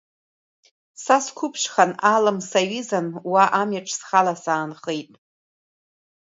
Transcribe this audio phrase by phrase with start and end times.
[1.03, 5.09] Са сқәыԥшхан, Алым саҩызан, уа, амҩаҿ, схала саанхеит…